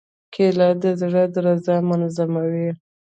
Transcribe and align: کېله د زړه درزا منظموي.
کېله 0.33 0.67
د 0.81 0.83
زړه 1.01 1.23
درزا 1.35 1.75
منظموي. 1.89 2.69